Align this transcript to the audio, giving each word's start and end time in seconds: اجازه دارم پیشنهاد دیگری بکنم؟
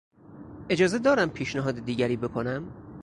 اجازه 0.69 0.99
دارم 0.99 1.29
پیشنهاد 1.29 1.79
دیگری 1.85 2.17
بکنم؟ 2.17 2.63